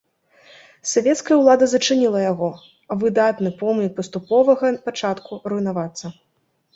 Савецкая 0.91 1.35
ўлада 1.41 1.65
зачыніла 1.73 2.19
яго, 2.31 2.49
а 2.95 2.97
выдатны 3.03 3.49
помнік 3.59 3.93
паступовага 3.99 4.73
пачатку 4.89 5.39
руйнавацца. 5.55 6.05